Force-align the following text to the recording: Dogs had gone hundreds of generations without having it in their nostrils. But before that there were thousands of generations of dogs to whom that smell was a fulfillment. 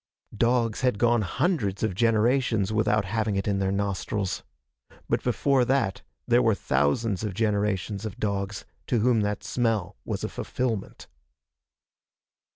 Dogs 0.35 0.81
had 0.81 0.97
gone 0.97 1.21
hundreds 1.21 1.83
of 1.83 1.93
generations 1.93 2.73
without 2.73 3.05
having 3.05 3.35
it 3.35 3.47
in 3.47 3.59
their 3.59 3.71
nostrils. 3.71 4.41
But 5.07 5.23
before 5.23 5.63
that 5.65 6.01
there 6.27 6.41
were 6.41 6.55
thousands 6.55 7.23
of 7.23 7.35
generations 7.35 8.03
of 8.03 8.17
dogs 8.19 8.65
to 8.87 8.97
whom 8.97 9.21
that 9.21 9.43
smell 9.43 9.97
was 10.03 10.23
a 10.23 10.29
fulfillment. 10.29 11.05